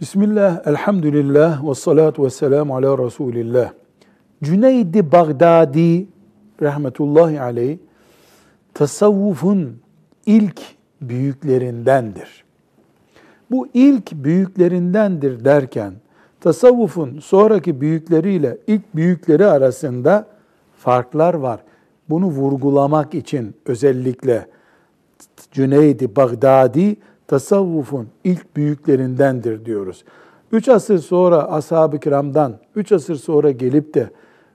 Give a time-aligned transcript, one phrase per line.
[0.00, 3.72] Bismillah, elhamdülillah, ve salatu ve selamu ala Resulillah.
[4.42, 6.06] Cüneyd-i Bagdadi
[6.62, 7.78] rahmetullahi aleyh
[8.74, 9.76] tasavvufun
[10.26, 10.60] ilk
[11.00, 12.44] büyüklerindendir.
[13.50, 15.92] Bu ilk büyüklerindendir derken
[16.40, 20.26] tasavvufun sonraki büyükleriyle ilk büyükleri arasında
[20.78, 21.60] farklar var.
[22.10, 24.46] Bunu vurgulamak için özellikle
[25.52, 26.96] Cüneyd-i Bagdadi
[27.28, 30.04] tasavvufun ilk büyüklerindendir diyoruz.
[30.52, 34.10] Üç asır sonra ashab-ı kiramdan, üç asır sonra gelip de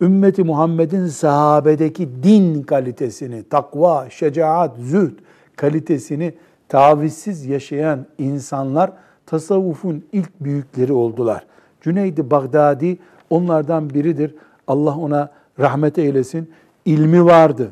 [0.00, 5.18] ümmeti Muhammed'in sahabedeki din kalitesini, takva, şecaat, zühd
[5.56, 6.34] kalitesini
[6.68, 8.92] tavizsiz yaşayan insanlar
[9.26, 11.46] tasavvufun ilk büyükleri oldular.
[11.80, 12.98] Cüneyd-i Bagdadi
[13.30, 14.34] onlardan biridir.
[14.66, 16.50] Allah ona rahmet eylesin.
[16.84, 17.68] İlmi vardı.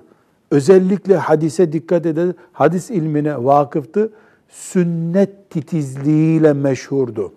[0.51, 2.33] Özellikle hadise dikkat eder.
[2.53, 4.11] Hadis ilmine vakıftı
[4.51, 7.33] sünnet titizliğiyle meşhurdu.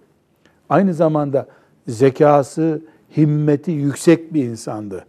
[0.70, 1.48] Aynı zamanda
[1.88, 2.82] zekası,
[3.18, 5.06] himmeti yüksek bir insandı.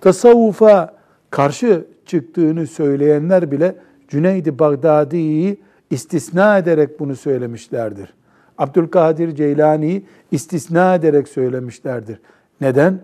[0.00, 0.94] Tasavvufa
[1.30, 3.76] karşı çıktığını söyleyenler bile
[4.08, 5.60] Cüneyd-i Bagdadi'yi
[5.90, 8.14] istisna ederek bunu söylemişlerdir.
[8.58, 12.20] Abdülkadir Ceylani'yi istisna ederek söylemişlerdir.
[12.60, 13.00] Neden?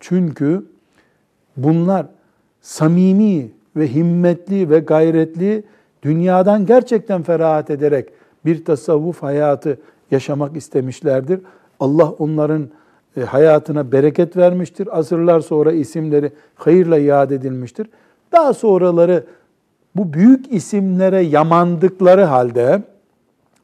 [0.00, 0.64] Çünkü
[1.56, 2.06] bunlar
[2.60, 5.64] samimi ve himmetli ve gayretli
[6.02, 8.08] dünyadan gerçekten ferahat ederek
[8.44, 9.78] bir tasavvuf hayatı
[10.10, 11.40] yaşamak istemişlerdir.
[11.80, 12.68] Allah onların
[13.16, 14.98] e, hayatına bereket vermiştir.
[14.98, 17.86] Asırlar sonra isimleri hayırla yad edilmiştir.
[18.32, 19.24] Daha sonraları
[19.96, 22.82] bu büyük isimlere yamandıkları halde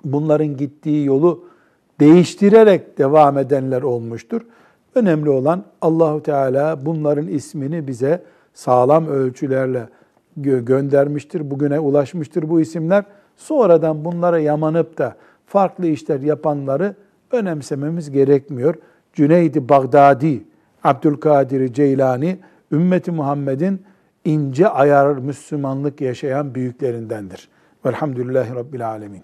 [0.04, 1.44] bunların gittiği yolu
[2.00, 4.40] değiştirerek devam edenler olmuştur.
[4.94, 8.22] Önemli olan Allahu Teala bunların ismini bize
[8.54, 9.88] sağlam ölçülerle
[10.40, 11.50] gö- göndermiştir.
[11.50, 13.04] Bugüne ulaşmıştır bu isimler.
[13.36, 16.94] Sonradan bunlara yamanıp da farklı işler yapanları
[17.30, 18.74] önemsememiz gerekmiyor.
[19.12, 20.44] Cüneyd-i Bagdadi,
[20.84, 22.38] Abdülkadir Ceylani,
[22.72, 23.82] ümmeti Muhammed'in
[24.24, 27.48] ince ayar Müslümanlık yaşayan büyüklerindendir.
[27.86, 29.22] Velhamdülillahi Rabbil Alemin.